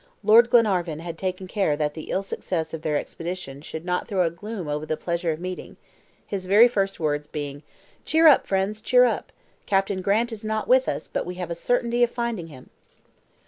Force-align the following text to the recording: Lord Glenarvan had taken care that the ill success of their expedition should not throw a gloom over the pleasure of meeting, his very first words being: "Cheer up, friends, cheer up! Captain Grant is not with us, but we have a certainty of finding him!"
Lord 0.23 0.49
Glenarvan 0.49 0.97
had 1.01 1.15
taken 1.15 1.45
care 1.47 1.75
that 1.77 1.93
the 1.93 2.09
ill 2.09 2.23
success 2.23 2.73
of 2.73 2.81
their 2.81 2.97
expedition 2.97 3.61
should 3.61 3.85
not 3.85 4.07
throw 4.07 4.25
a 4.25 4.31
gloom 4.31 4.67
over 4.67 4.83
the 4.83 4.97
pleasure 4.97 5.31
of 5.31 5.39
meeting, 5.39 5.77
his 6.25 6.47
very 6.47 6.67
first 6.67 6.99
words 6.99 7.27
being: 7.27 7.61
"Cheer 8.03 8.25
up, 8.25 8.47
friends, 8.47 8.81
cheer 8.81 9.05
up! 9.05 9.31
Captain 9.67 10.01
Grant 10.01 10.31
is 10.31 10.43
not 10.43 10.67
with 10.67 10.89
us, 10.89 11.07
but 11.07 11.27
we 11.27 11.35
have 11.35 11.51
a 11.51 11.53
certainty 11.53 12.01
of 12.03 12.09
finding 12.09 12.47
him!" 12.47 12.71